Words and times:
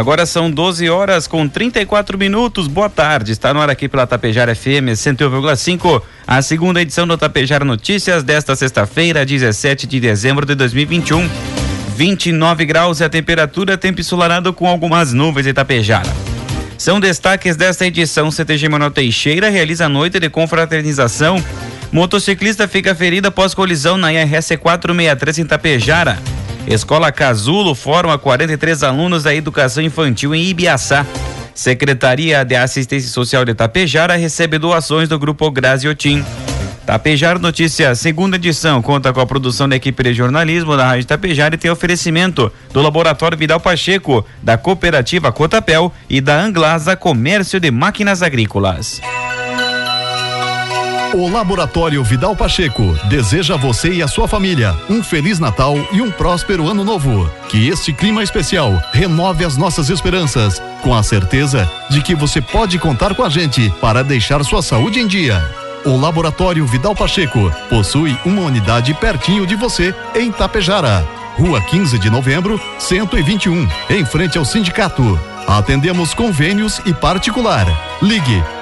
Agora 0.00 0.24
são 0.24 0.50
12 0.50 0.88
horas 0.88 1.26
com 1.26 1.46
34 1.46 2.16
minutos. 2.16 2.66
Boa 2.66 2.88
tarde. 2.88 3.32
Está 3.32 3.52
no 3.52 3.60
ar 3.60 3.68
aqui 3.68 3.86
pela 3.86 4.06
Tapejara 4.06 4.54
FM 4.54 4.96
101,5. 4.96 6.02
A 6.26 6.40
segunda 6.40 6.80
edição 6.80 7.06
do 7.06 7.18
Tapejara 7.18 7.66
Notícias 7.66 8.22
desta 8.22 8.56
sexta-feira, 8.56 9.26
17 9.26 9.86
de 9.86 10.00
dezembro 10.00 10.46
de 10.46 10.54
2021. 10.54 11.28
29 11.98 12.64
graus 12.64 13.02
é 13.02 13.04
a 13.04 13.10
temperatura, 13.10 13.76
tempo 13.76 14.00
ensolarado 14.00 14.54
com 14.54 14.66
algumas 14.66 15.12
nuvens 15.12 15.46
em 15.46 15.52
Tapejara. 15.52 16.08
São 16.78 16.98
destaques 16.98 17.54
desta 17.54 17.86
edição. 17.86 18.30
CTG 18.30 18.70
Manuel 18.70 18.92
Teixeira 18.92 19.50
realiza 19.50 19.86
noite 19.86 20.18
de 20.18 20.30
confraternização. 20.30 21.44
Motociclista 21.92 22.66
fica 22.66 22.94
ferido 22.94 23.28
após 23.28 23.52
colisão 23.52 23.98
na 23.98 24.10
IRS 24.10 24.56
463 24.56 25.40
em 25.40 25.44
Tapejara. 25.44 26.39
Escola 26.66 27.10
Casulo 27.10 27.74
forma 27.74 28.16
43 28.18 28.82
alunos 28.82 29.24
da 29.24 29.34
educação 29.34 29.82
infantil 29.82 30.34
em 30.34 30.44
Ibiaçá. 30.44 31.06
Secretaria 31.54 32.44
de 32.44 32.54
Assistência 32.54 33.10
Social 33.10 33.44
de 33.44 33.54
Tapejara 33.54 34.16
recebe 34.16 34.58
doações 34.58 35.08
do 35.08 35.18
Grupo 35.18 35.50
Graziotin. 35.50 36.24
Tapejara 36.86 37.38
Notícias, 37.38 38.00
segunda 38.00 38.36
edição, 38.36 38.82
conta 38.82 39.12
com 39.12 39.20
a 39.20 39.26
produção 39.26 39.68
da 39.68 39.76
equipe 39.76 40.02
de 40.02 40.14
jornalismo 40.14 40.76
da 40.76 40.86
Rádio 40.86 41.06
Tapejara 41.06 41.54
e 41.54 41.58
tem 41.58 41.70
oferecimento 41.70 42.50
do 42.72 42.80
Laboratório 42.80 43.38
Vidal 43.38 43.60
Pacheco, 43.60 44.24
da 44.42 44.56
Cooperativa 44.56 45.30
Cotapel 45.30 45.92
e 46.08 46.20
da 46.20 46.40
Anglasa 46.40 46.96
Comércio 46.96 47.60
de 47.60 47.70
Máquinas 47.70 48.22
Agrícolas. 48.22 49.00
O 51.12 51.28
Laboratório 51.28 52.04
Vidal 52.04 52.36
Pacheco 52.36 52.96
deseja 53.08 53.54
a 53.54 53.56
você 53.56 53.94
e 53.94 54.02
a 54.02 54.06
sua 54.06 54.28
família 54.28 54.76
um 54.88 55.02
feliz 55.02 55.40
Natal 55.40 55.76
e 55.90 56.00
um 56.00 56.08
próspero 56.08 56.68
ano 56.68 56.84
novo. 56.84 57.28
Que 57.48 57.68
este 57.68 57.92
clima 57.92 58.22
especial 58.22 58.80
renove 58.92 59.44
as 59.44 59.56
nossas 59.56 59.90
esperanças, 59.90 60.62
com 60.82 60.94
a 60.94 61.02
certeza 61.02 61.68
de 61.90 62.00
que 62.00 62.14
você 62.14 62.40
pode 62.40 62.78
contar 62.78 63.12
com 63.16 63.24
a 63.24 63.28
gente 63.28 63.70
para 63.80 64.04
deixar 64.04 64.44
sua 64.44 64.62
saúde 64.62 65.00
em 65.00 65.06
dia. 65.08 65.44
O 65.84 65.96
Laboratório 65.96 66.64
Vidal 66.64 66.94
Pacheco 66.94 67.52
possui 67.68 68.16
uma 68.24 68.42
unidade 68.42 68.94
pertinho 68.94 69.44
de 69.44 69.56
você 69.56 69.92
em 70.14 70.30
Tapejara, 70.30 71.04
Rua 71.36 71.60
15 71.60 71.98
de 71.98 72.08
Novembro, 72.08 72.60
121, 72.78 73.68
em 73.90 74.04
frente 74.04 74.38
ao 74.38 74.44
sindicato. 74.44 75.18
Atendemos 75.48 76.14
convênios 76.14 76.80
e 76.86 76.94
particular. 76.94 77.66
Ligue 78.00 78.40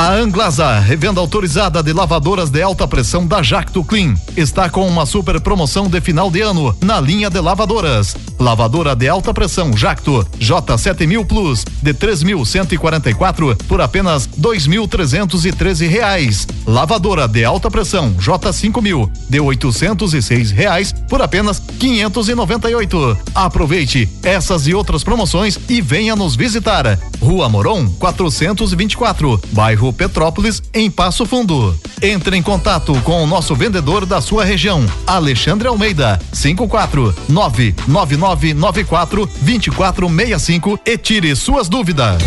A 0.00 0.14
Anglasa, 0.14 0.78
revenda 0.78 1.20
autorizada 1.20 1.82
de 1.82 1.92
lavadoras 1.92 2.48
de 2.48 2.62
alta 2.62 2.88
pressão 2.88 3.26
da 3.26 3.42
Jacto 3.42 3.84
Clean, 3.84 4.14
está 4.34 4.70
com 4.70 4.88
uma 4.88 5.04
super 5.04 5.38
promoção 5.42 5.90
de 5.90 6.00
final 6.00 6.30
de 6.30 6.40
ano 6.40 6.74
na 6.80 6.98
linha 6.98 7.28
de 7.28 7.38
lavadoras. 7.38 8.16
Lavadora 8.38 8.96
de 8.96 9.06
alta 9.06 9.34
pressão 9.34 9.76
Jacto 9.76 10.26
J7000 10.38 11.26
Plus 11.26 11.66
de 11.82 11.92
3.144 11.92 13.62
por 13.68 13.82
apenas 13.82 14.26
2.313 14.26 15.86
reais. 15.86 16.48
Lavadora 16.66 17.28
de 17.28 17.44
alta 17.44 17.70
pressão 17.70 18.14
J5000 18.14 19.10
de 19.28 19.38
806 19.38 20.50
reais 20.50 20.94
por 21.10 21.20
apenas 21.20 21.60
598. 21.78 23.18
Aproveite 23.34 24.08
essas 24.22 24.66
e 24.66 24.72
outras 24.72 25.04
promoções 25.04 25.58
e 25.68 25.82
venha 25.82 26.16
nos 26.16 26.34
visitar. 26.34 26.98
Rua 27.20 27.50
Moron 27.50 27.86
424, 27.98 29.38
bairro 29.52 29.89
Petrópolis, 29.92 30.62
em 30.72 30.90
Passo 30.90 31.24
Fundo. 31.26 31.78
Entre 32.02 32.36
em 32.36 32.42
contato 32.42 32.94
com 33.02 33.22
o 33.22 33.26
nosso 33.26 33.54
vendedor 33.54 34.06
da 34.06 34.20
sua 34.20 34.44
região, 34.44 34.84
Alexandre 35.06 35.68
Almeida, 35.68 36.20
54 36.32 37.14
99994 37.28 39.26
2465 39.42 40.80
e 40.84 40.98
tire 40.98 41.34
suas 41.36 41.68
dúvidas. 41.68 42.22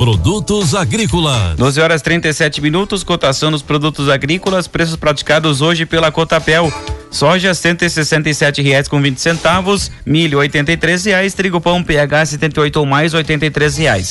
Produtos 0.00 0.74
agrícolas. 0.74 1.56
12 1.56 1.78
horas 1.78 2.00
37 2.00 2.62
minutos, 2.62 3.04
cotação 3.04 3.50
dos 3.50 3.60
produtos 3.60 4.08
agrícolas, 4.08 4.66
preços 4.66 4.96
praticados 4.96 5.60
hoje 5.60 5.84
pela 5.84 6.10
Cotapel. 6.10 6.72
Soja 7.10 7.52
cento 7.54 7.82
e 7.82 7.90
sessenta 7.90 8.30
e 8.30 8.34
sete 8.34 8.62
reais 8.62 8.86
com 8.86 9.02
vinte 9.02 9.20
centavos, 9.20 9.90
milho 10.06 10.38
oitenta 10.38 10.70
e 10.70 10.76
três 10.76 11.04
reais, 11.04 11.34
trigo 11.34 11.60
pão 11.60 11.82
PH 11.82 12.26
78 12.26 12.76
ou 12.76 12.86
mais 12.86 13.12
oitenta 13.14 13.44
e 13.44 13.50
três 13.50 13.76
reais. 13.76 14.10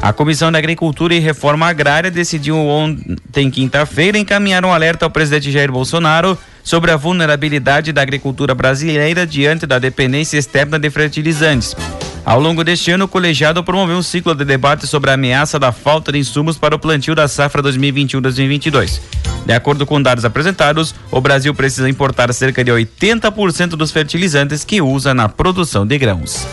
A 0.00 0.12
Comissão 0.12 0.50
da 0.50 0.58
Agricultura 0.58 1.14
e 1.14 1.18
Reforma 1.18 1.66
Agrária 1.66 2.10
decidiu 2.10 2.56
ontem, 2.56 3.50
quinta-feira, 3.50 4.16
encaminhar 4.16 4.64
um 4.64 4.72
alerta 4.72 5.04
ao 5.04 5.10
presidente 5.10 5.50
Jair 5.50 5.70
Bolsonaro 5.70 6.38
sobre 6.62 6.90
a 6.90 6.96
vulnerabilidade 6.96 7.92
da 7.92 8.00
agricultura 8.00 8.54
brasileira 8.54 9.26
diante 9.26 9.66
da 9.66 9.78
dependência 9.78 10.38
externa 10.38 10.78
de 10.78 10.88
fertilizantes. 10.88 11.74
Ao 12.28 12.38
longo 12.38 12.62
deste 12.62 12.90
ano, 12.90 13.06
o 13.06 13.08
colegiado 13.08 13.64
promoveu 13.64 13.96
um 13.96 14.02
ciclo 14.02 14.34
de 14.34 14.44
debate 14.44 14.86
sobre 14.86 15.08
a 15.10 15.14
ameaça 15.14 15.58
da 15.58 15.72
falta 15.72 16.12
de 16.12 16.18
insumos 16.18 16.58
para 16.58 16.76
o 16.76 16.78
plantio 16.78 17.14
da 17.14 17.26
safra 17.26 17.62
2021-2022. 17.62 19.00
De 19.46 19.54
acordo 19.54 19.86
com 19.86 20.02
dados 20.02 20.26
apresentados, 20.26 20.94
o 21.10 21.22
Brasil 21.22 21.54
precisa 21.54 21.88
importar 21.88 22.30
cerca 22.34 22.62
de 22.62 22.70
80% 22.70 23.70
dos 23.70 23.90
fertilizantes 23.90 24.62
que 24.62 24.82
usa 24.82 25.14
na 25.14 25.26
produção 25.26 25.86
de 25.86 25.96
grãos. 25.96 26.46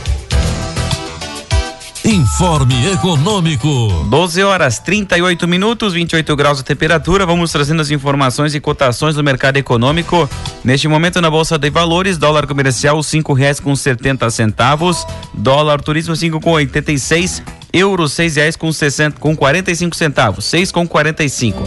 Informe 2.06 2.92
Econômico. 2.94 4.06
12 4.12 4.44
horas 4.44 4.78
38 4.78 5.48
minutos, 5.48 5.92
28 5.92 6.36
graus 6.36 6.60
de 6.60 6.64
temperatura. 6.64 7.26
Vamos 7.26 7.52
trazendo 7.52 7.82
as 7.82 7.90
informações 7.90 8.54
e 8.54 8.60
cotações 8.60 9.16
do 9.16 9.24
mercado 9.24 9.58
econômico. 9.58 10.30
Neste 10.64 10.88
momento 10.88 11.20
na 11.20 11.32
Bolsa 11.32 11.58
de 11.58 11.68
Valores, 11.72 12.20
dólar 12.20 12.46
comercial 12.46 13.02
cinco 13.02 13.34
reais 13.34 13.60
com 13.60 13.76
setenta 13.76 14.30
centavos, 14.30 15.04
dólar 15.34 15.82
turismo 15.82 16.16
cinco 16.16 16.40
com 16.40 16.52
oitenta 16.52 16.92
e 16.92 17.00
seis, 17.00 17.42
euro 17.74 18.08
seis 18.08 18.36
reais 18.36 18.56
com 18.56 18.72
sessenta 18.72 19.20
com 19.20 19.36
quarenta 19.36 19.72
e 19.72 19.76
cinco 19.76 19.96
centavos, 19.96 20.46
seis 20.46 20.72
com 20.72 20.88
quarenta 20.88 21.24
e 21.24 21.30
cinco. 21.30 21.64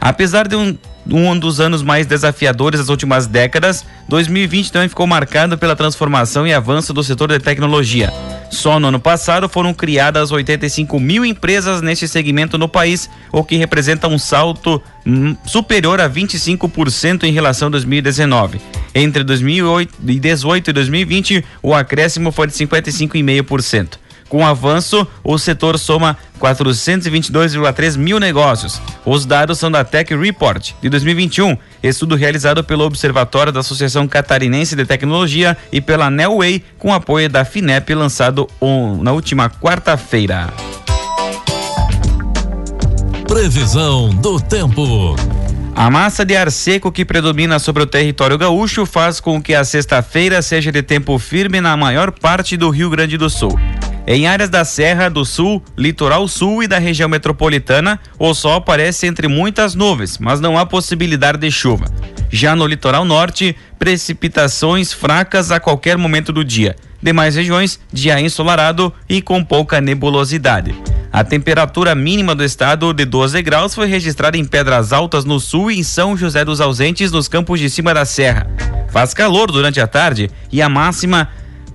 Apesar 0.00 0.46
de 0.46 0.54
um 0.54 0.78
um 1.10 1.36
dos 1.36 1.58
anos 1.58 1.82
mais 1.82 2.06
desafiadores 2.06 2.78
das 2.78 2.88
últimas 2.88 3.26
décadas, 3.26 3.84
2020 4.08 4.70
também 4.70 4.88
ficou 4.88 5.06
marcado 5.08 5.58
pela 5.58 5.74
transformação 5.74 6.46
e 6.46 6.54
avanço 6.54 6.92
do 6.92 7.02
setor 7.02 7.30
de 7.30 7.40
tecnologia. 7.40 8.12
Só 8.50 8.80
no 8.80 8.88
ano 8.88 8.98
passado 8.98 9.48
foram 9.48 9.72
criadas 9.72 10.32
85 10.32 10.98
mil 10.98 11.24
empresas 11.24 11.80
neste 11.80 12.08
segmento 12.08 12.58
no 12.58 12.68
país, 12.68 13.08
o 13.30 13.44
que 13.44 13.56
representa 13.56 14.08
um 14.08 14.18
salto 14.18 14.82
hum, 15.06 15.36
superior 15.46 16.00
a 16.00 16.10
25% 16.10 17.22
em 17.22 17.32
relação 17.32 17.68
a 17.68 17.70
2019. 17.70 18.60
Entre 18.92 19.22
2018 19.22 20.68
e 20.68 20.72
2020, 20.72 21.44
o 21.62 21.72
acréscimo 21.72 22.32
foi 22.32 22.48
de 22.48 22.54
55,5%. 22.54 23.98
Com 24.28 24.42
o 24.42 24.46
avanço, 24.46 25.06
o 25.24 25.38
setor 25.38 25.78
soma 25.78 26.16
422,3 26.40 27.96
mil 27.96 28.18
negócios. 28.18 28.80
Os 29.04 29.26
dados 29.26 29.58
são 29.58 29.70
da 29.70 29.84
Tech 29.84 30.14
Report 30.16 30.72
de 30.80 30.88
2021, 30.88 31.56
estudo 31.82 32.16
realizado 32.16 32.64
pelo 32.64 32.84
Observatório 32.84 33.52
da 33.52 33.60
Associação 33.60 34.08
Catarinense 34.08 34.74
de 34.74 34.86
Tecnologia 34.86 35.56
e 35.70 35.80
pela 35.80 36.10
Nelway, 36.10 36.64
com 36.78 36.92
apoio 36.92 37.28
da 37.28 37.44
FINEP, 37.44 37.94
lançado 37.94 38.48
na 39.02 39.12
última 39.12 39.50
quarta-feira. 39.50 40.48
Previsão 43.28 44.08
do 44.08 44.40
tempo. 44.40 45.14
A 45.74 45.88
massa 45.88 46.24
de 46.24 46.36
ar 46.36 46.50
seco 46.50 46.90
que 46.90 47.04
predomina 47.04 47.58
sobre 47.58 47.82
o 47.82 47.86
território 47.86 48.36
gaúcho 48.36 48.84
faz 48.84 49.20
com 49.20 49.40
que 49.40 49.54
a 49.54 49.64
sexta-feira 49.64 50.42
seja 50.42 50.72
de 50.72 50.82
tempo 50.82 51.18
firme 51.18 51.60
na 51.60 51.76
maior 51.76 52.10
parte 52.10 52.56
do 52.56 52.68
Rio 52.70 52.90
Grande 52.90 53.16
do 53.16 53.30
Sul. 53.30 53.58
Em 54.06 54.26
áreas 54.26 54.48
da 54.48 54.64
Serra 54.64 55.08
do 55.08 55.24
Sul, 55.24 55.62
Litoral 55.76 56.26
Sul 56.26 56.62
e 56.62 56.68
da 56.68 56.78
região 56.78 57.08
metropolitana, 57.08 58.00
o 58.18 58.34
sol 58.34 58.54
aparece 58.54 59.06
entre 59.06 59.28
muitas 59.28 59.74
nuvens, 59.74 60.18
mas 60.18 60.40
não 60.40 60.58
há 60.58 60.64
possibilidade 60.64 61.38
de 61.38 61.50
chuva. 61.50 61.84
Já 62.30 62.56
no 62.56 62.66
litoral 62.66 63.04
norte, 63.04 63.54
precipitações 63.78 64.92
fracas 64.92 65.50
a 65.50 65.60
qualquer 65.60 65.96
momento 65.96 66.32
do 66.32 66.44
dia. 66.44 66.76
Demais 67.02 67.34
regiões, 67.34 67.80
dia 67.92 68.20
ensolarado 68.20 68.92
e 69.08 69.22
com 69.22 69.44
pouca 69.44 69.80
nebulosidade. 69.80 70.74
A 71.12 71.24
temperatura 71.24 71.94
mínima 71.94 72.34
do 72.34 72.44
estado 72.44 72.92
de 72.92 73.04
12 73.04 73.42
graus 73.42 73.74
foi 73.74 73.86
registrada 73.86 74.36
em 74.36 74.44
Pedras 74.44 74.92
Altas 74.92 75.24
no 75.24 75.40
sul 75.40 75.70
e 75.70 75.80
em 75.80 75.82
São 75.82 76.16
José 76.16 76.44
dos 76.44 76.60
Ausentes 76.60 77.10
nos 77.10 77.26
campos 77.26 77.58
de 77.58 77.68
cima 77.68 77.92
da 77.92 78.04
serra. 78.04 78.46
Faz 78.90 79.12
calor 79.12 79.50
durante 79.50 79.80
a 79.80 79.86
tarde 79.86 80.30
e 80.52 80.62
a 80.62 80.68
máxima 80.68 81.28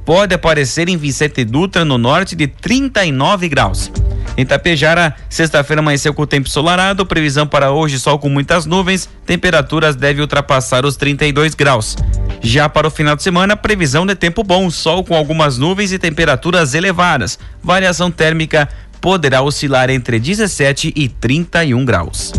pode 0.06 0.36
aparecer 0.36 0.88
em 0.88 0.96
Vicente 0.96 1.44
Dutra, 1.44 1.84
no 1.84 1.98
norte, 1.98 2.36
de 2.36 2.48
39 2.48 3.50
graus. 3.50 3.92
Em 4.38 4.46
Tapejara, 4.46 5.16
sexta-feira 5.30 5.82
amanheceu 5.82 6.14
com 6.14 6.22
o 6.22 6.28
tempo 6.28 6.48
ensolarado, 6.48 7.06
previsão 7.06 7.48
para 7.48 7.72
hoje 7.72 8.00
sol 8.00 8.20
com 8.20 8.30
muitas 8.30 8.66
nuvens, 8.66 9.10
temperaturas 9.26 9.96
devem 9.96 10.22
ultrapassar 10.22 10.86
os 10.86 10.96
32 10.96 11.56
graus. 11.56 11.96
Já 12.42 12.70
para 12.70 12.88
o 12.88 12.92
final 12.92 13.16
de 13.16 13.24
semana, 13.24 13.56
previsão 13.56 14.06
de 14.06 14.14
tempo 14.14 14.44
bom, 14.44 14.70
sol 14.70 15.04
com 15.04 15.16
algumas 15.16 15.58
nuvens 15.58 15.92
e 15.92 15.98
temperaturas 15.98 16.74
elevadas. 16.74 17.40
Variação 17.64 18.12
térmica 18.12 18.70
poderá 19.00 19.42
oscilar 19.42 19.90
entre 19.90 20.20
17 20.20 20.94
e 20.96 21.08
31 21.08 21.86
graus. 21.86 22.34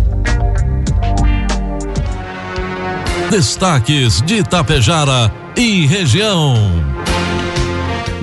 Destaques 3.30 4.22
de 4.22 4.44
Tapejara 4.44 5.32
e 5.56 5.86
região. 5.86 6.54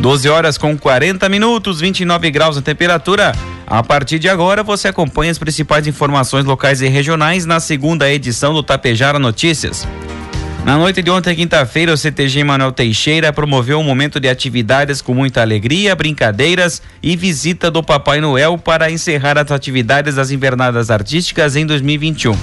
12 0.04 0.28
horas 0.28 0.58
com 0.58 0.78
40 0.78 1.30
minutos, 1.30 1.80
29 1.80 2.30
graus 2.30 2.58
a 2.58 2.62
temperatura. 2.62 3.32
A 3.66 3.82
partir 3.82 4.20
de 4.20 4.28
agora, 4.28 4.62
você 4.62 4.90
acompanha 4.90 5.32
as 5.32 5.38
principais 5.38 5.88
informações 5.88 6.44
locais 6.44 6.82
e 6.82 6.90
regionais 6.90 7.46
na 7.46 7.62
segunda 7.62 8.12
edição 8.12 8.54
do 8.54 8.62
Tapejara 8.62 9.18
Notícias. 9.18 9.88
Na 10.66 10.78
noite 10.78 11.02
de 11.02 11.10
ontem, 11.10 11.34
quinta-feira, 11.34 11.94
o 11.94 11.96
CTG 11.96 12.44
Manuel 12.44 12.74
Teixeira 12.74 13.32
promoveu 13.32 13.80
um 13.80 13.84
momento 13.84 14.20
de 14.20 14.28
atividades 14.28 15.02
com 15.02 15.14
muita 15.14 15.40
alegria, 15.40 15.96
brincadeiras 15.96 16.82
e 17.02 17.16
visita 17.16 17.72
do 17.72 17.82
Papai 17.82 18.20
Noel 18.20 18.58
para 18.58 18.92
encerrar 18.92 19.38
as 19.38 19.54
atividades 19.54 20.16
das 20.16 20.32
invernadas 20.32 20.92
artísticas 20.92 21.56
em 21.56 21.66
2021. 21.66 22.36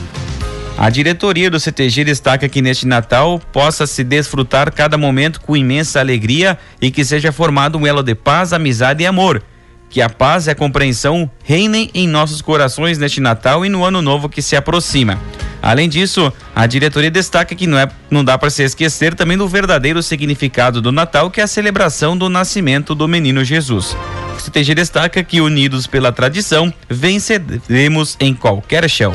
A 0.80 0.88
diretoria 0.88 1.50
do 1.50 1.60
CTG 1.60 2.04
destaca 2.04 2.48
que 2.48 2.62
neste 2.62 2.86
Natal 2.86 3.38
possa 3.52 3.86
se 3.86 4.02
desfrutar 4.02 4.72
cada 4.72 4.96
momento 4.96 5.38
com 5.38 5.54
imensa 5.54 6.00
alegria 6.00 6.58
e 6.80 6.90
que 6.90 7.04
seja 7.04 7.30
formado 7.30 7.76
um 7.76 7.86
elo 7.86 8.02
de 8.02 8.14
paz, 8.14 8.54
amizade 8.54 9.02
e 9.02 9.06
amor. 9.06 9.42
Que 9.90 10.00
a 10.00 10.08
paz 10.08 10.46
e 10.46 10.50
a 10.50 10.54
compreensão 10.54 11.30
reinem 11.44 11.90
em 11.92 12.08
nossos 12.08 12.40
corações 12.40 12.96
neste 12.96 13.20
Natal 13.20 13.66
e 13.66 13.68
no 13.68 13.84
ano 13.84 14.00
novo 14.00 14.26
que 14.26 14.40
se 14.40 14.56
aproxima. 14.56 15.20
Além 15.60 15.86
disso, 15.86 16.32
a 16.56 16.66
diretoria 16.66 17.10
destaca 17.10 17.54
que 17.54 17.66
não, 17.66 17.78
é, 17.78 17.86
não 18.10 18.24
dá 18.24 18.38
para 18.38 18.48
se 18.48 18.62
esquecer 18.62 19.14
também 19.14 19.36
do 19.36 19.46
verdadeiro 19.46 20.02
significado 20.02 20.80
do 20.80 20.90
Natal, 20.90 21.30
que 21.30 21.42
é 21.42 21.44
a 21.44 21.46
celebração 21.46 22.16
do 22.16 22.30
nascimento 22.30 22.94
do 22.94 23.06
menino 23.06 23.44
Jesus. 23.44 23.94
O 24.34 24.40
CTG 24.40 24.74
destaca 24.74 25.22
que, 25.22 25.42
unidos 25.42 25.86
pela 25.86 26.10
tradição, 26.10 26.72
venceremos 26.88 28.16
em 28.18 28.32
qualquer 28.32 28.88
chão. 28.88 29.12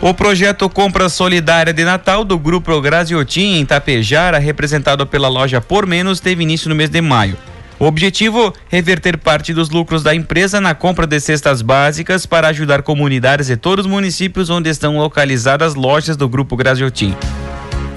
O 0.00 0.14
projeto 0.14 0.68
Compra 0.68 1.08
Solidária 1.08 1.72
de 1.72 1.84
Natal 1.84 2.24
do 2.24 2.38
Grupo 2.38 2.80
Graziotin 2.80 3.56
em 3.56 3.66
Tapejara, 3.66 4.38
representado 4.38 5.04
pela 5.04 5.26
loja 5.26 5.60
Por 5.60 5.86
Menos, 5.86 6.20
teve 6.20 6.44
início 6.44 6.68
no 6.68 6.74
mês 6.76 6.88
de 6.88 7.00
maio. 7.00 7.36
O 7.80 7.84
objetivo: 7.84 8.54
reverter 8.68 9.18
parte 9.18 9.52
dos 9.52 9.70
lucros 9.70 10.04
da 10.04 10.14
empresa 10.14 10.60
na 10.60 10.72
compra 10.72 11.04
de 11.04 11.18
cestas 11.18 11.62
básicas 11.62 12.26
para 12.26 12.46
ajudar 12.46 12.82
comunidades 12.82 13.48
de 13.48 13.56
todos 13.56 13.86
os 13.86 13.90
municípios 13.90 14.50
onde 14.50 14.70
estão 14.70 14.96
localizadas 14.98 15.74
lojas 15.74 16.16
do 16.16 16.28
Grupo 16.28 16.56
Graziotin. 16.56 17.16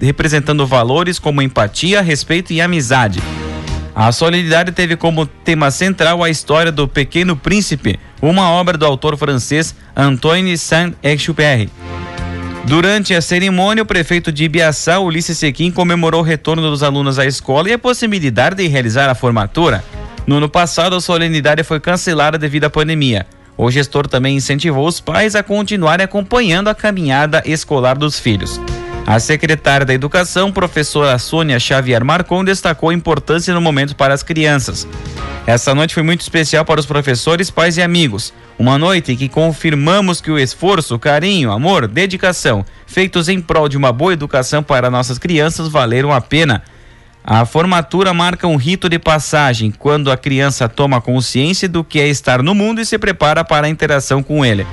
representando 0.00 0.66
valores 0.66 1.20
como 1.20 1.40
empatia, 1.40 2.02
respeito 2.02 2.52
e 2.52 2.60
amizade. 2.60 3.22
A 3.94 4.10
solenidade 4.10 4.72
teve 4.72 4.96
como 4.96 5.24
tema 5.24 5.70
central 5.70 6.20
a 6.20 6.30
história 6.30 6.72
do 6.72 6.88
Pequeno 6.88 7.36
Príncipe, 7.36 8.00
uma 8.20 8.50
obra 8.50 8.76
do 8.76 8.84
autor 8.84 9.16
francês 9.16 9.72
Antoine 9.94 10.58
Saint-Exupéry. 10.58 11.70
Durante 12.64 13.12
a 13.12 13.20
cerimônia, 13.20 13.82
o 13.82 13.86
prefeito 13.86 14.30
de 14.30 14.44
Ibiaçá, 14.44 14.98
Ulisses 15.00 15.36
Sequim, 15.36 15.70
comemorou 15.70 16.20
o 16.20 16.24
retorno 16.24 16.62
dos 16.62 16.82
alunos 16.82 17.18
à 17.18 17.26
escola 17.26 17.68
e 17.68 17.72
a 17.72 17.78
possibilidade 17.78 18.56
de 18.56 18.68
realizar 18.68 19.10
a 19.10 19.14
formatura. 19.14 19.84
No 20.26 20.36
ano 20.36 20.48
passado, 20.48 20.94
a 20.94 21.00
solenidade 21.00 21.64
foi 21.64 21.80
cancelada 21.80 22.38
devido 22.38 22.64
à 22.64 22.70
pandemia. 22.70 23.26
O 23.56 23.70
gestor 23.70 24.06
também 24.06 24.36
incentivou 24.36 24.86
os 24.86 25.00
pais 25.00 25.34
a 25.34 25.42
continuarem 25.42 26.04
acompanhando 26.04 26.68
a 26.68 26.74
caminhada 26.74 27.42
escolar 27.44 27.98
dos 27.98 28.18
filhos. 28.18 28.60
A 29.06 29.18
secretária 29.18 29.84
da 29.84 29.92
Educação, 29.92 30.52
professora 30.52 31.18
Sônia 31.18 31.58
Xavier 31.58 32.04
Marcon, 32.04 32.44
destacou 32.44 32.90
a 32.90 32.94
importância 32.94 33.52
no 33.52 33.60
momento 33.60 33.96
para 33.96 34.14
as 34.14 34.22
crianças. 34.22 34.86
Essa 35.44 35.74
noite 35.74 35.92
foi 35.92 36.04
muito 36.04 36.20
especial 36.20 36.64
para 36.64 36.78
os 36.78 36.86
professores, 36.86 37.50
pais 37.50 37.76
e 37.76 37.82
amigos. 37.82 38.32
Uma 38.56 38.78
noite 38.78 39.12
em 39.12 39.16
que 39.16 39.28
confirmamos 39.28 40.20
que 40.20 40.30
o 40.30 40.38
esforço, 40.38 40.98
carinho, 40.98 41.50
amor, 41.50 41.88
dedicação 41.88 42.64
feitos 42.86 43.28
em 43.28 43.40
prol 43.40 43.68
de 43.68 43.76
uma 43.76 43.90
boa 43.92 44.12
educação 44.12 44.62
para 44.62 44.90
nossas 44.90 45.18
crianças 45.18 45.66
valeram 45.68 46.12
a 46.12 46.20
pena. 46.20 46.62
A 47.24 47.44
formatura 47.44 48.14
marca 48.14 48.46
um 48.46 48.56
rito 48.56 48.88
de 48.88 48.98
passagem 48.98 49.70
quando 49.70 50.10
a 50.12 50.16
criança 50.16 50.68
toma 50.68 51.00
consciência 51.00 51.68
do 51.68 51.82
que 51.82 51.98
é 51.98 52.06
estar 52.06 52.42
no 52.42 52.54
mundo 52.54 52.80
e 52.80 52.86
se 52.86 52.98
prepara 52.98 53.44
para 53.44 53.66
a 53.66 53.70
interação 53.70 54.22
com 54.22 54.44
ele. 54.44 54.66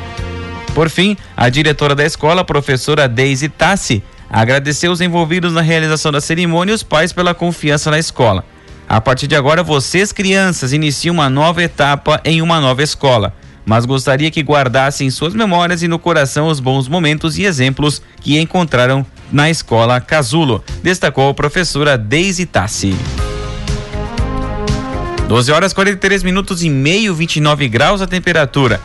Por 0.75 0.89
fim, 0.89 1.17
a 1.35 1.49
diretora 1.49 1.95
da 1.95 2.05
escola, 2.05 2.43
professora 2.43 3.07
Deise 3.07 3.49
Tassi, 3.49 4.03
agradeceu 4.29 4.91
os 4.91 5.01
envolvidos 5.01 5.53
na 5.53 5.61
realização 5.61 6.11
da 6.11 6.21
cerimônia 6.21 6.71
e 6.71 6.75
os 6.75 6.83
pais 6.83 7.11
pela 7.11 7.33
confiança 7.33 7.89
na 7.89 7.99
escola. 7.99 8.45
A 8.87 8.99
partir 8.99 9.27
de 9.27 9.35
agora, 9.35 9.63
vocês, 9.63 10.11
crianças, 10.11 10.73
iniciam 10.73 11.13
uma 11.13 11.29
nova 11.29 11.63
etapa 11.63 12.19
em 12.23 12.41
uma 12.41 12.59
nova 12.59 12.83
escola 12.83 13.33
mas 13.69 13.85
gostaria 13.85 14.31
que 14.31 14.41
guardassem 14.41 15.05
em 15.05 15.11
suas 15.11 15.35
memórias 15.35 15.83
e 15.83 15.87
no 15.87 15.99
coração 15.99 16.47
os 16.47 16.59
bons 16.59 16.87
momentos 16.87 17.37
e 17.37 17.43
exemplos 17.43 18.01
que 18.19 18.39
encontraram 18.39 19.05
na 19.31 19.47
escola 19.47 20.01
Casulo, 20.01 20.63
destacou 20.81 21.29
a 21.29 21.33
professora 21.35 21.95
Deise 21.95 22.47
Tassi. 22.47 22.95
12 25.27 25.51
horas 25.51 25.71
43 25.71 26.23
minutos 26.23 26.63
e 26.63 26.69
meio, 26.69 27.13
29 27.13 27.67
graus 27.67 28.01
a 28.01 28.07
temperatura. 28.07 28.81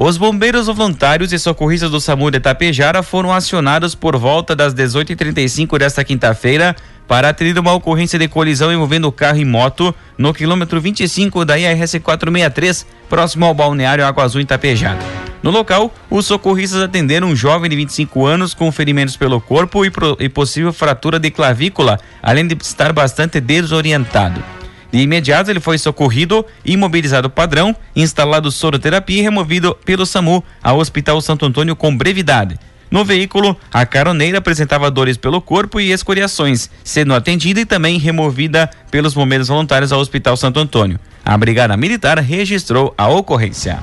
Os 0.00 0.16
bombeiros 0.16 0.68
voluntários 0.68 1.32
e 1.32 1.40
socorristas 1.40 1.90
do 1.90 2.00
SAMU 2.00 2.30
de 2.30 2.38
Tapejara 2.38 3.02
foram 3.02 3.32
acionados 3.32 3.96
por 3.96 4.16
volta 4.16 4.54
das 4.54 4.72
18h35 4.72 5.76
desta 5.76 6.04
quinta-feira 6.04 6.76
para 7.08 7.30
atender 7.30 7.58
uma 7.58 7.72
ocorrência 7.72 8.16
de 8.16 8.28
colisão 8.28 8.72
envolvendo 8.72 9.10
carro 9.10 9.38
e 9.38 9.44
moto 9.44 9.92
no 10.16 10.32
quilômetro 10.32 10.80
25 10.80 11.44
da 11.44 11.58
IRS 11.58 11.98
463, 11.98 12.86
próximo 13.08 13.44
ao 13.44 13.52
balneário 13.52 14.06
Água 14.06 14.22
Azul 14.22 14.40
em 14.40 14.46
Tapejara. 14.46 15.00
No 15.42 15.50
local, 15.50 15.92
os 16.08 16.26
socorristas 16.26 16.80
atenderam 16.80 17.30
um 17.30 17.34
jovem 17.34 17.68
de 17.68 17.74
25 17.74 18.24
anos 18.24 18.54
com 18.54 18.70
ferimentos 18.70 19.16
pelo 19.16 19.40
corpo 19.40 19.84
e, 19.84 19.90
e 20.20 20.28
possível 20.28 20.72
fratura 20.72 21.18
de 21.18 21.32
clavícula, 21.32 21.98
além 22.22 22.46
de 22.46 22.56
estar 22.62 22.92
bastante 22.92 23.40
desorientado. 23.40 24.57
De 24.90 24.98
imediato, 24.98 25.50
ele 25.50 25.60
foi 25.60 25.76
socorrido, 25.78 26.44
imobilizado 26.64 27.28
padrão, 27.28 27.76
instalado 27.94 28.50
soroterapia 28.50 29.18
e 29.18 29.22
removido 29.22 29.74
pelo 29.84 30.06
SAMU 30.06 30.42
ao 30.62 30.78
Hospital 30.78 31.20
Santo 31.20 31.44
Antônio 31.44 31.76
com 31.76 31.96
brevidade. 31.96 32.58
No 32.90 33.04
veículo, 33.04 33.54
a 33.70 33.84
caroneira 33.84 34.38
apresentava 34.38 34.90
dores 34.90 35.18
pelo 35.18 35.42
corpo 35.42 35.78
e 35.78 35.92
escoriações, 35.92 36.70
sendo 36.82 37.14
atendida 37.14 37.60
e 37.60 37.66
também 37.66 37.98
removida 37.98 38.70
pelos 38.90 39.12
bombeiros 39.12 39.48
voluntários 39.48 39.92
ao 39.92 40.00
Hospital 40.00 40.36
Santo 40.36 40.58
Antônio. 40.58 40.98
A 41.22 41.36
Brigada 41.36 41.76
Militar 41.76 42.18
registrou 42.18 42.94
a 42.96 43.06
ocorrência. 43.08 43.78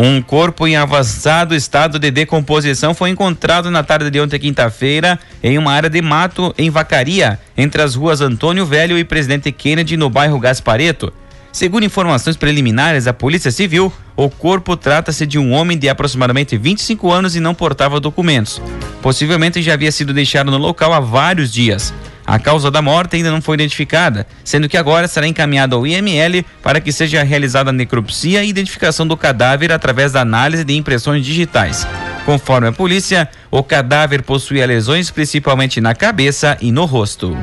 Um 0.00 0.22
corpo 0.22 0.64
em 0.64 0.76
avançado 0.76 1.56
estado 1.56 1.98
de 1.98 2.08
decomposição 2.12 2.94
foi 2.94 3.10
encontrado 3.10 3.68
na 3.68 3.82
tarde 3.82 4.08
de 4.12 4.20
ontem, 4.20 4.38
quinta-feira, 4.38 5.18
em 5.42 5.58
uma 5.58 5.72
área 5.72 5.90
de 5.90 6.00
mato 6.00 6.54
em 6.56 6.70
Vacaria, 6.70 7.36
entre 7.56 7.82
as 7.82 7.96
ruas 7.96 8.20
Antônio 8.20 8.64
Velho 8.64 8.96
e 8.96 9.02
Presidente 9.02 9.50
Kennedy, 9.50 9.96
no 9.96 10.08
bairro 10.08 10.38
Gaspareto. 10.38 11.12
Segundo 11.52 11.84
informações 11.84 12.36
preliminares 12.36 13.04
da 13.04 13.12
Polícia 13.12 13.50
Civil, 13.50 13.92
o 14.14 14.28
corpo 14.28 14.76
trata-se 14.76 15.26
de 15.26 15.38
um 15.38 15.52
homem 15.52 15.78
de 15.78 15.88
aproximadamente 15.88 16.56
25 16.56 17.10
anos 17.10 17.34
e 17.34 17.40
não 17.40 17.54
portava 17.54 17.98
documentos. 17.98 18.60
Possivelmente 19.00 19.62
já 19.62 19.74
havia 19.74 19.90
sido 19.90 20.12
deixado 20.12 20.50
no 20.50 20.58
local 20.58 20.92
há 20.92 21.00
vários 21.00 21.52
dias. 21.52 21.92
A 22.26 22.38
causa 22.38 22.70
da 22.70 22.82
morte 22.82 23.16
ainda 23.16 23.30
não 23.30 23.40
foi 23.40 23.54
identificada, 23.54 24.26
sendo 24.44 24.68
que 24.68 24.76
agora 24.76 25.08
será 25.08 25.26
encaminhado 25.26 25.74
ao 25.74 25.86
IML 25.86 26.44
para 26.62 26.78
que 26.78 26.92
seja 26.92 27.22
realizada 27.22 27.70
a 27.70 27.72
necropsia 27.72 28.44
e 28.44 28.50
identificação 28.50 29.06
do 29.06 29.16
cadáver 29.16 29.72
através 29.72 30.12
da 30.12 30.20
análise 30.20 30.62
de 30.62 30.76
impressões 30.76 31.24
digitais. 31.24 31.86
Conforme 32.26 32.68
a 32.68 32.72
polícia, 32.72 33.30
o 33.50 33.62
cadáver 33.62 34.22
possuía 34.22 34.66
lesões 34.66 35.10
principalmente 35.10 35.80
na 35.80 35.94
cabeça 35.94 36.58
e 36.60 36.70
no 36.70 36.84
rosto. 36.84 37.34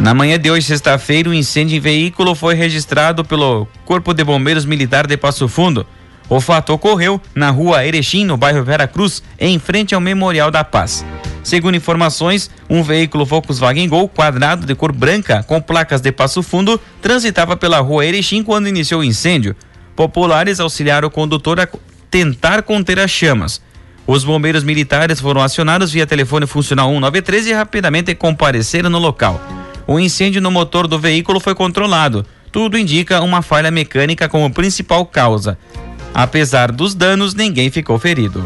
Na 0.00 0.14
manhã 0.14 0.38
de 0.38 0.48
hoje, 0.48 0.64
sexta-feira, 0.64 1.28
um 1.28 1.34
incêndio 1.34 1.76
em 1.76 1.80
veículo 1.80 2.34
foi 2.34 2.54
registrado 2.54 3.24
pelo 3.24 3.66
Corpo 3.84 4.14
de 4.14 4.22
Bombeiros 4.22 4.64
Militar 4.64 5.06
de 5.08 5.16
Passo 5.16 5.48
Fundo. 5.48 5.84
O 6.28 6.40
fato 6.40 6.72
ocorreu 6.72 7.20
na 7.34 7.50
rua 7.50 7.84
Erechim, 7.84 8.24
no 8.24 8.36
bairro 8.36 8.62
Vera 8.62 8.86
Cruz, 8.86 9.22
em 9.38 9.58
frente 9.58 9.94
ao 9.94 10.00
Memorial 10.00 10.52
da 10.52 10.62
Paz. 10.62 11.04
Segundo 11.42 11.76
informações, 11.76 12.48
um 12.70 12.82
veículo 12.82 13.24
Volkswagen 13.24 13.88
Gol 13.88 14.08
quadrado 14.08 14.66
de 14.66 14.74
cor 14.74 14.92
branca 14.92 15.42
com 15.42 15.60
placas 15.60 16.00
de 16.00 16.12
Passo 16.12 16.42
Fundo 16.42 16.80
transitava 17.02 17.56
pela 17.56 17.80
rua 17.80 18.06
Erechim 18.06 18.44
quando 18.44 18.68
iniciou 18.68 19.00
o 19.00 19.04
incêndio. 19.04 19.56
Populares 19.96 20.60
auxiliaram 20.60 21.08
o 21.08 21.10
condutor 21.10 21.58
a 21.58 21.68
tentar 22.08 22.62
conter 22.62 23.00
as 23.00 23.10
chamas. 23.10 23.60
Os 24.06 24.22
bombeiros 24.22 24.62
militares 24.62 25.20
foram 25.20 25.42
acionados 25.42 25.92
via 25.92 26.06
telefone 26.06 26.46
funcional 26.46 26.88
193 26.88 27.48
e 27.48 27.52
rapidamente 27.52 28.14
compareceram 28.14 28.88
no 28.88 28.98
local. 28.98 29.57
O 29.90 29.98
incêndio 29.98 30.42
no 30.42 30.50
motor 30.50 30.86
do 30.86 30.98
veículo 30.98 31.40
foi 31.40 31.54
controlado. 31.54 32.26
Tudo 32.52 32.76
indica 32.76 33.22
uma 33.22 33.40
falha 33.40 33.70
mecânica 33.70 34.28
como 34.28 34.52
principal 34.52 35.06
causa. 35.06 35.56
Apesar 36.12 36.70
dos 36.70 36.94
danos, 36.94 37.34
ninguém 37.34 37.70
ficou 37.70 37.98
ferido. 37.98 38.44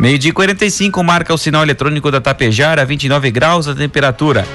Meio 0.00 0.18
dia 0.18 0.32
45 0.32 1.04
marca 1.04 1.34
o 1.34 1.36
sinal 1.36 1.62
eletrônico 1.62 2.10
da 2.10 2.18
Tapejara, 2.18 2.82
29 2.86 3.30
graus 3.30 3.68
a 3.68 3.74
temperatura. 3.74 4.46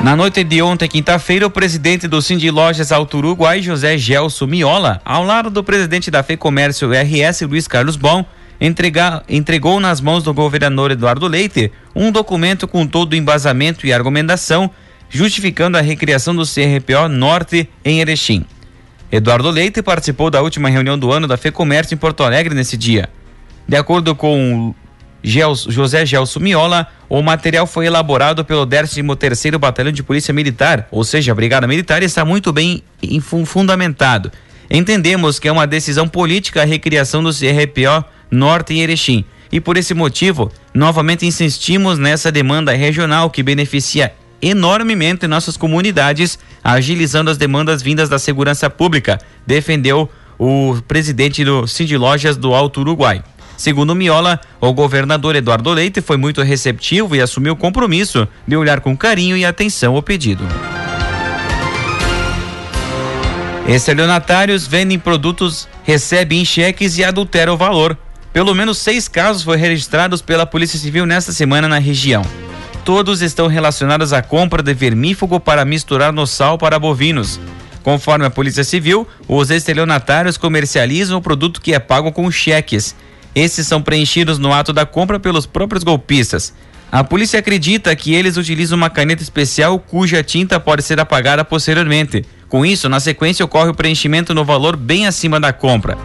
Na 0.00 0.14
noite 0.14 0.44
de 0.44 0.62
ontem, 0.62 0.88
quinta-feira, 0.88 1.48
o 1.48 1.50
presidente 1.50 2.06
do 2.06 2.22
Cindy 2.22 2.52
Lojas 2.52 2.92
Alto 2.92 3.18
Uruguai, 3.18 3.60
José 3.60 3.98
Gelson 3.98 4.46
Miola, 4.46 5.00
ao 5.04 5.24
lado 5.24 5.50
do 5.50 5.64
presidente 5.64 6.08
da 6.08 6.22
FEComércio 6.22 6.88
RS, 6.92 7.42
Luiz 7.42 7.66
Carlos 7.66 7.96
Bom, 7.96 8.24
entregar, 8.62 9.24
entregou 9.28 9.80
nas 9.80 10.00
mãos 10.00 10.22
do 10.22 10.32
governador 10.32 10.92
Eduardo 10.92 11.26
Leite 11.26 11.72
um 11.96 12.12
documento 12.12 12.68
com 12.68 12.86
todo 12.86 13.12
o 13.12 13.16
embasamento 13.16 13.84
e 13.84 13.92
argumentação 13.92 14.70
justificando 15.10 15.76
a 15.76 15.80
recriação 15.80 16.34
do 16.34 16.44
CRPO 16.44 17.08
Norte 17.08 17.68
em 17.84 18.00
Erechim. 18.00 18.46
Eduardo 19.10 19.50
Leite 19.50 19.82
participou 19.82 20.30
da 20.30 20.40
última 20.40 20.70
reunião 20.70 20.96
do 20.96 21.10
ano 21.10 21.26
da 21.26 21.36
FEComércio 21.36 21.94
em 21.94 21.98
Porto 21.98 22.22
Alegre 22.22 22.54
nesse 22.54 22.76
dia. 22.76 23.10
De 23.66 23.76
acordo 23.76 24.14
com 24.14 24.72
José 25.22 26.06
Gelson 26.06 26.40
Miola, 26.40 26.86
o 27.08 27.20
material 27.20 27.66
foi 27.66 27.86
elaborado 27.86 28.44
pelo 28.44 28.64
13º 28.64 29.58
Batalhão 29.58 29.92
de 29.92 30.04
Polícia 30.04 30.32
Militar, 30.32 30.86
ou 30.90 31.02
seja, 31.02 31.32
a 31.32 31.34
Brigada 31.34 31.66
Militar 31.66 32.02
está 32.02 32.24
muito 32.24 32.52
bem 32.52 32.82
fundamentado. 33.44 34.30
Entendemos 34.70 35.38
que 35.38 35.48
é 35.48 35.52
uma 35.52 35.66
decisão 35.66 36.08
política 36.08 36.62
a 36.62 36.64
recriação 36.64 37.22
do 37.22 37.30
CRPO 37.30 38.04
Norte 38.32 38.72
em 38.72 38.80
Erechim. 38.80 39.24
E 39.52 39.60
por 39.60 39.76
esse 39.76 39.92
motivo, 39.92 40.50
novamente 40.72 41.26
insistimos 41.26 41.98
nessa 41.98 42.32
demanda 42.32 42.72
regional 42.72 43.28
que 43.28 43.42
beneficia 43.42 44.14
enormemente 44.40 45.28
nossas 45.28 45.56
comunidades, 45.56 46.38
agilizando 46.64 47.30
as 47.30 47.36
demandas 47.36 47.82
vindas 47.82 48.08
da 48.08 48.18
segurança 48.18 48.68
pública, 48.68 49.20
defendeu 49.46 50.10
o 50.38 50.76
presidente 50.88 51.44
do 51.44 51.66
Cindy 51.66 51.96
Lojas 51.96 52.36
do 52.36 52.54
Alto 52.54 52.80
Uruguai. 52.80 53.22
Segundo 53.56 53.94
Miola, 53.94 54.40
o 54.60 54.72
governador 54.72 55.36
Eduardo 55.36 55.70
Leite 55.70 56.00
foi 56.00 56.16
muito 56.16 56.42
receptivo 56.42 57.14
e 57.14 57.20
assumiu 57.20 57.52
o 57.52 57.56
compromisso 57.56 58.26
de 58.48 58.56
olhar 58.56 58.80
com 58.80 58.96
carinho 58.96 59.36
e 59.36 59.44
atenção 59.44 59.94
o 59.94 60.02
pedido. 60.02 60.44
Estelionatários 63.68 64.66
vendem 64.66 64.98
produtos, 64.98 65.68
recebem 65.84 66.44
cheques 66.44 66.98
e 66.98 67.04
adulteram 67.04 67.54
o 67.54 67.56
valor. 67.56 67.96
Pelo 68.32 68.54
menos 68.54 68.78
seis 68.78 69.08
casos 69.08 69.42
foram 69.42 69.60
registrados 69.60 70.22
pela 70.22 70.46
Polícia 70.46 70.78
Civil 70.78 71.04
nesta 71.04 71.32
semana 71.32 71.68
na 71.68 71.78
região. 71.78 72.22
Todos 72.82 73.20
estão 73.20 73.46
relacionados 73.46 74.12
à 74.12 74.22
compra 74.22 74.62
de 74.62 74.72
vermífugo 74.72 75.38
para 75.38 75.64
misturar 75.64 76.12
no 76.12 76.26
sal 76.26 76.56
para 76.56 76.78
bovinos. 76.78 77.38
Conforme 77.82 78.24
a 78.24 78.30
Polícia 78.30 78.64
Civil, 78.64 79.06
os 79.28 79.50
estelionatários 79.50 80.38
comercializam 80.38 81.18
o 81.18 81.22
produto 81.22 81.60
que 81.60 81.74
é 81.74 81.78
pago 81.78 82.10
com 82.10 82.30
cheques. 82.30 82.96
Esses 83.34 83.66
são 83.66 83.82
preenchidos 83.82 84.38
no 84.38 84.52
ato 84.52 84.72
da 84.72 84.86
compra 84.86 85.20
pelos 85.20 85.44
próprios 85.44 85.84
golpistas. 85.84 86.54
A 86.90 87.04
polícia 87.04 87.38
acredita 87.38 87.94
que 87.94 88.14
eles 88.14 88.36
utilizam 88.36 88.76
uma 88.76 88.90
caneta 88.90 89.22
especial 89.22 89.78
cuja 89.78 90.22
tinta 90.22 90.58
pode 90.58 90.82
ser 90.82 90.98
apagada 91.00 91.44
posteriormente. 91.44 92.24
Com 92.48 92.64
isso, 92.64 92.88
na 92.88 93.00
sequência, 93.00 93.44
ocorre 93.44 93.70
o 93.70 93.74
preenchimento 93.74 94.34
no 94.34 94.44
valor 94.44 94.76
bem 94.76 95.06
acima 95.06 95.38
da 95.38 95.52
compra. 95.52 95.96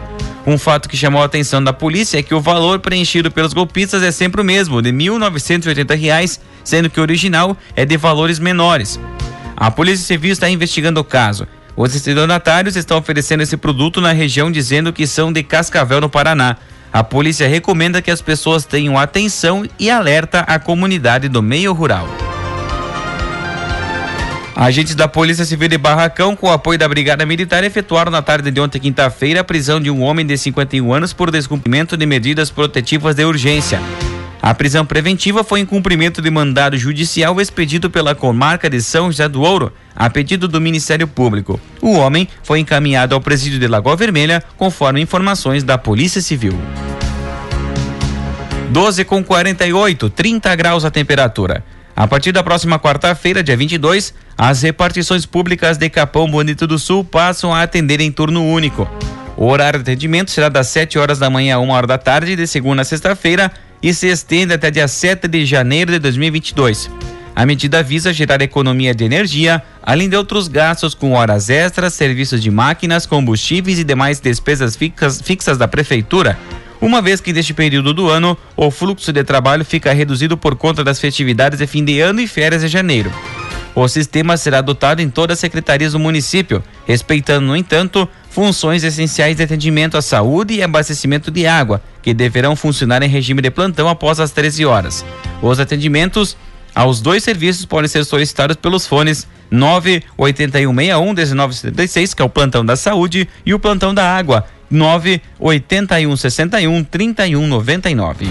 Um 0.46 0.56
fato 0.56 0.88
que 0.88 0.96
chamou 0.96 1.22
a 1.22 1.26
atenção 1.26 1.62
da 1.62 1.72
polícia 1.72 2.18
é 2.18 2.22
que 2.22 2.34
o 2.34 2.40
valor 2.40 2.78
preenchido 2.78 3.30
pelos 3.30 3.52
golpistas 3.52 4.02
é 4.02 4.10
sempre 4.10 4.40
o 4.40 4.44
mesmo, 4.44 4.80
de 4.80 4.90
R$ 4.90 4.96
1.980, 4.96 6.40
sendo 6.64 6.88
que 6.88 6.98
o 6.98 7.02
original 7.02 7.56
é 7.76 7.84
de 7.84 7.96
valores 7.96 8.38
menores. 8.38 8.98
A 9.56 9.70
Polícia 9.70 10.06
Civil 10.06 10.32
está 10.32 10.48
investigando 10.48 11.00
o 11.00 11.04
caso. 11.04 11.46
Os 11.76 11.94
estelionatários 11.94 12.76
estão 12.76 12.98
oferecendo 12.98 13.42
esse 13.42 13.56
produto 13.56 14.00
na 14.00 14.12
região 14.12 14.50
dizendo 14.50 14.92
que 14.92 15.06
são 15.06 15.32
de 15.32 15.42
Cascavel, 15.42 16.00
no 16.00 16.08
Paraná. 16.08 16.56
A 16.92 17.04
polícia 17.04 17.46
recomenda 17.46 18.00
que 18.00 18.10
as 18.10 18.22
pessoas 18.22 18.64
tenham 18.64 18.98
atenção 18.98 19.64
e 19.78 19.90
alerta 19.90 20.40
à 20.40 20.58
comunidade 20.58 21.28
do 21.28 21.42
meio 21.42 21.72
rural. 21.72 22.08
Agentes 24.60 24.96
da 24.96 25.06
Polícia 25.06 25.44
Civil 25.44 25.68
de 25.68 25.78
Barracão, 25.78 26.34
com 26.34 26.48
o 26.48 26.50
apoio 26.50 26.76
da 26.76 26.88
Brigada 26.88 27.24
Militar, 27.24 27.62
efetuaram 27.62 28.10
na 28.10 28.20
tarde 28.20 28.50
de 28.50 28.60
ontem, 28.60 28.80
quinta-feira, 28.80 29.42
a 29.42 29.44
prisão 29.44 29.80
de 29.80 29.88
um 29.88 30.02
homem 30.02 30.26
de 30.26 30.36
51 30.36 30.92
anos 30.92 31.12
por 31.12 31.30
descumprimento 31.30 31.96
de 31.96 32.04
medidas 32.04 32.50
protetivas 32.50 33.14
de 33.14 33.24
urgência. 33.24 33.80
A 34.42 34.52
prisão 34.52 34.84
preventiva 34.84 35.44
foi 35.44 35.60
em 35.60 35.64
cumprimento 35.64 36.20
de 36.20 36.28
mandado 36.28 36.76
judicial 36.76 37.40
expedido 37.40 37.88
pela 37.88 38.16
comarca 38.16 38.68
de 38.68 38.82
São 38.82 39.12
José 39.12 39.28
do 39.28 39.42
Ouro, 39.42 39.72
a 39.94 40.10
pedido 40.10 40.48
do 40.48 40.60
Ministério 40.60 41.06
Público. 41.06 41.60
O 41.80 41.92
homem 41.92 42.26
foi 42.42 42.58
encaminhado 42.58 43.14
ao 43.14 43.20
presídio 43.20 43.60
de 43.60 43.68
Lagoa 43.68 43.94
Vermelha, 43.94 44.42
conforme 44.56 45.00
informações 45.00 45.62
da 45.62 45.78
Polícia 45.78 46.20
Civil. 46.20 46.58
12 48.70 49.04
com 49.04 49.22
48, 49.22 50.10
30 50.10 50.56
graus 50.56 50.84
a 50.84 50.90
temperatura. 50.90 51.62
A 51.98 52.06
partir 52.06 52.30
da 52.30 52.44
próxima 52.44 52.78
quarta-feira, 52.78 53.42
dia 53.42 53.56
22, 53.56 54.14
as 54.36 54.62
repartições 54.62 55.26
públicas 55.26 55.76
de 55.76 55.90
Capão 55.90 56.30
Bonito 56.30 56.64
do 56.64 56.78
Sul 56.78 57.02
passam 57.02 57.52
a 57.52 57.60
atender 57.60 58.00
em 58.00 58.12
turno 58.12 58.46
único. 58.46 58.88
O 59.36 59.46
horário 59.46 59.82
de 59.82 59.90
atendimento 59.90 60.30
será 60.30 60.48
das 60.48 60.68
7 60.68 60.96
horas 60.96 61.18
da 61.18 61.28
manhã 61.28 61.56
a 61.56 61.58
1 61.58 61.68
hora 61.70 61.88
da 61.88 61.98
tarde, 61.98 62.36
de 62.36 62.46
segunda 62.46 62.82
a 62.82 62.84
sexta-feira, 62.84 63.50
e 63.82 63.92
se 63.92 64.06
estende 64.06 64.54
até 64.54 64.70
dia 64.70 64.86
7 64.86 65.26
de 65.26 65.44
janeiro 65.44 65.90
de 65.90 65.98
2022. 65.98 66.88
A 67.34 67.44
medida 67.44 67.82
visa 67.82 68.12
gerar 68.12 68.40
economia 68.42 68.94
de 68.94 69.02
energia, 69.02 69.60
além 69.82 70.08
de 70.08 70.14
outros 70.14 70.46
gastos 70.46 70.94
com 70.94 71.14
horas 71.14 71.50
extras, 71.50 71.94
serviços 71.94 72.40
de 72.40 72.48
máquinas, 72.48 73.06
combustíveis 73.06 73.80
e 73.80 73.82
demais 73.82 74.20
despesas 74.20 74.76
fixas, 74.76 75.20
fixas 75.20 75.58
da 75.58 75.66
prefeitura 75.66 76.38
uma 76.80 77.02
vez 77.02 77.20
que 77.20 77.32
neste 77.32 77.52
período 77.52 77.92
do 77.92 78.08
ano 78.08 78.36
o 78.56 78.70
fluxo 78.70 79.12
de 79.12 79.24
trabalho 79.24 79.64
fica 79.64 79.92
reduzido 79.92 80.36
por 80.36 80.56
conta 80.56 80.84
das 80.84 81.00
festividades 81.00 81.58
de 81.58 81.66
fim 81.66 81.84
de 81.84 82.00
ano 82.00 82.20
e 82.20 82.26
férias 82.26 82.62
de 82.62 82.68
janeiro. 82.68 83.12
O 83.74 83.86
sistema 83.86 84.36
será 84.36 84.58
adotado 84.58 85.00
em 85.00 85.08
todas 85.08 85.34
as 85.34 85.40
secretarias 85.40 85.92
do 85.92 86.00
município, 86.00 86.62
respeitando, 86.86 87.46
no 87.46 87.56
entanto, 87.56 88.08
funções 88.30 88.82
essenciais 88.82 89.36
de 89.36 89.42
atendimento 89.44 89.96
à 89.96 90.02
saúde 90.02 90.54
e 90.54 90.62
abastecimento 90.62 91.30
de 91.30 91.46
água, 91.46 91.80
que 92.02 92.12
deverão 92.12 92.56
funcionar 92.56 93.02
em 93.02 93.08
regime 93.08 93.40
de 93.40 93.50
plantão 93.50 93.88
após 93.88 94.18
as 94.18 94.32
13 94.32 94.64
horas. 94.64 95.04
Os 95.40 95.60
atendimentos 95.60 96.36
aos 96.74 97.00
dois 97.00 97.22
serviços 97.22 97.64
podem 97.64 97.88
ser 97.88 98.04
solicitados 98.04 98.56
pelos 98.56 98.86
fones 98.86 99.28
98161 99.50 101.04
1976, 101.04 102.14
que 102.14 102.22
é 102.22 102.24
o 102.24 102.28
plantão 102.28 102.64
da 102.64 102.76
saúde, 102.76 103.28
e 103.46 103.54
o 103.54 103.58
plantão 103.58 103.94
da 103.94 104.16
água 104.16 104.44
98161 104.70 106.84
3199. 106.84 108.26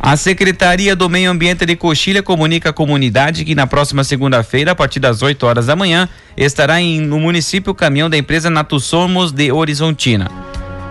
A 0.00 0.16
Secretaria 0.16 0.96
do 0.96 1.08
Meio 1.08 1.30
Ambiente 1.30 1.66
de 1.66 1.76
Coxilha 1.76 2.22
comunica 2.22 2.70
à 2.70 2.72
comunidade 2.72 3.44
que 3.44 3.54
na 3.54 3.66
próxima 3.66 4.04
segunda-feira, 4.04 4.72
a 4.72 4.74
partir 4.74 5.00
das 5.00 5.22
8 5.22 5.44
horas 5.44 5.66
da 5.66 5.76
manhã, 5.76 6.08
estará 6.36 6.80
em, 6.80 7.00
no 7.00 7.18
município 7.18 7.72
o 7.72 7.74
caminhão 7.74 8.08
da 8.08 8.16
empresa 8.16 8.48
Somos 8.80 9.32
de 9.32 9.52
Horizontina 9.52 10.30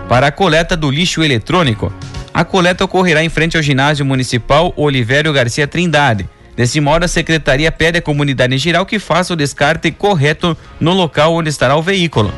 para 0.08 0.28
a 0.28 0.32
coleta 0.32 0.76
do 0.76 0.90
lixo 0.90 1.22
eletrônico. 1.22 1.92
A 2.32 2.44
coleta 2.44 2.84
ocorrerá 2.84 3.22
em 3.22 3.28
frente 3.28 3.56
ao 3.56 3.62
ginásio 3.62 4.06
municipal 4.06 4.72
Olivério 4.76 5.32
Garcia 5.32 5.66
Trindade. 5.66 6.28
Desse 6.56 6.80
modo, 6.80 7.04
a 7.04 7.08
secretaria 7.08 7.70
pede 7.70 7.98
à 7.98 8.02
comunidade 8.02 8.54
em 8.54 8.58
geral 8.58 8.86
que 8.86 8.98
faça 8.98 9.32
o 9.32 9.36
descarte 9.36 9.90
correto 9.90 10.56
no 10.80 10.92
local 10.92 11.34
onde 11.34 11.50
estará 11.50 11.76
o 11.76 11.82
veículo. 11.82 12.32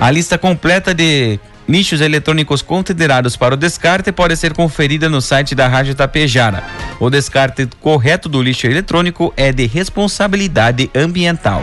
A 0.00 0.10
lista 0.10 0.36
completa 0.36 0.92
de 0.92 1.38
lixos 1.68 2.00
eletrônicos 2.00 2.60
considerados 2.60 3.36
para 3.36 3.54
o 3.54 3.56
descarte 3.56 4.12
pode 4.12 4.36
ser 4.36 4.52
conferida 4.52 5.08
no 5.08 5.20
site 5.20 5.54
da 5.54 5.66
Rádio 5.66 5.94
Tapejara. 5.94 6.62
O 7.00 7.08
descarte 7.08 7.68
correto 7.80 8.28
do 8.28 8.42
lixo 8.42 8.66
eletrônico 8.66 9.32
é 9.36 9.52
de 9.52 9.66
responsabilidade 9.66 10.90
ambiental. 10.94 11.62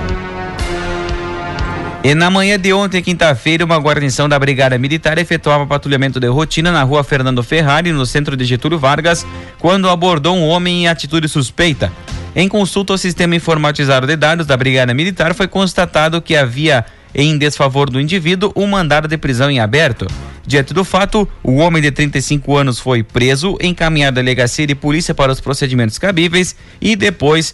E 2.03 2.15
na 2.15 2.31
manhã 2.31 2.57
de 2.57 2.73
ontem, 2.73 2.99
quinta-feira, 2.99 3.63
uma 3.63 3.77
guarnição 3.77 4.27
da 4.27 4.39
Brigada 4.39 4.75
Militar 4.75 5.19
efetuava 5.19 5.67
patrulhamento 5.67 6.19
de 6.19 6.25
rotina 6.25 6.71
na 6.71 6.81
rua 6.81 7.03
Fernando 7.03 7.43
Ferrari, 7.43 7.91
no 7.91 8.07
centro 8.07 8.35
de 8.35 8.43
Getúlio 8.43 8.79
Vargas, 8.79 9.23
quando 9.59 9.87
abordou 9.87 10.35
um 10.35 10.47
homem 10.47 10.83
em 10.83 10.87
atitude 10.87 11.29
suspeita. 11.29 11.91
Em 12.35 12.49
consulta 12.49 12.93
ao 12.93 12.97
sistema 12.97 13.35
informatizado 13.35 14.07
de 14.07 14.15
dados 14.15 14.47
da 14.47 14.57
Brigada 14.57 14.95
Militar, 14.95 15.35
foi 15.35 15.47
constatado 15.47 16.19
que 16.23 16.35
havia 16.35 16.83
em 17.13 17.37
desfavor 17.37 17.89
do 17.89 17.99
indivíduo 17.99 18.51
um 18.55 18.67
mandado 18.67 19.07
de 19.07 19.17
prisão 19.17 19.49
em 19.49 19.59
aberto. 19.59 20.07
Diante 20.45 20.73
do 20.73 20.83
fato, 20.83 21.27
o 21.43 21.57
homem 21.57 21.81
de 21.81 21.91
35 21.91 22.57
anos 22.57 22.79
foi 22.79 23.03
preso, 23.03 23.57
encaminhado 23.61 24.19
à 24.19 24.23
delegacia 24.23 24.65
de 24.65 24.75
polícia 24.75 25.13
para 25.13 25.31
os 25.31 25.39
procedimentos 25.39 25.97
cabíveis 25.97 26.55
e 26.79 26.95
depois 26.95 27.53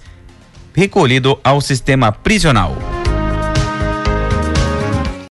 recolhido 0.74 1.40
ao 1.44 1.60
sistema 1.60 2.12
prisional. 2.12 2.78